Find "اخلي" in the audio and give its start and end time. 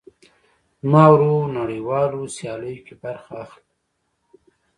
3.43-3.67